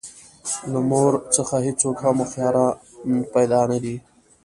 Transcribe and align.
له 0.71 0.79
مور 0.89 1.13
څخه 1.35 1.55
هېڅوک 1.67 1.97
هم 2.05 2.17
هوښیاران 2.21 2.73
پیدا 3.33 3.61
نه 3.71 3.77
دي. 3.83 3.95